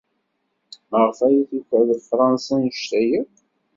Maɣef 0.89 1.19
ay 1.25 1.35
tukeḍ 1.49 1.89
Fṛansa 2.09 2.51
anect-a 2.55 3.01
akk? 3.19 3.35